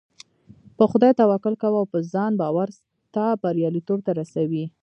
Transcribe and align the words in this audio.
په 0.77 0.83
خدای 0.91 1.11
توکل 1.19 1.53
کوه 1.61 1.77
او 1.81 1.85
په 1.93 1.99
ځان 2.13 2.31
باور 2.41 2.69
تا 3.15 3.25
برياليتوب 3.43 3.99
ته 4.05 4.11
رسوي. 4.19 4.65